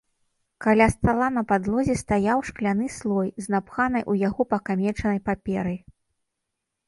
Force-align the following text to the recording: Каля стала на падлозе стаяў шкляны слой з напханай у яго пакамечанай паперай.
Каля 0.65 0.85
стала 0.93 1.27
на 1.35 1.41
падлозе 1.51 1.95
стаяў 2.03 2.41
шкляны 2.49 2.87
слой 2.97 3.29
з 3.47 3.55
напханай 3.55 4.03
у 4.13 4.15
яго 4.21 4.41
пакамечанай 4.53 5.19
паперай. 5.27 5.77